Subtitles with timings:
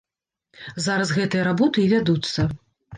[0.87, 2.53] Зараз гэтыя работы і вядуцца.